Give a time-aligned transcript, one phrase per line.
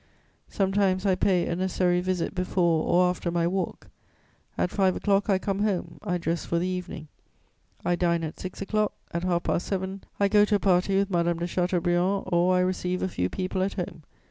[0.49, 3.85] Sometimes I pay a necessary visit before or after my walk;
[4.57, 7.07] at five o'clock, I come home; I dress for the evening;
[7.85, 11.11] I dine at six o'clock; at half past seven, I go to a party with
[11.11, 14.01] Madame de Chateaubriand, or I receive a few people at home.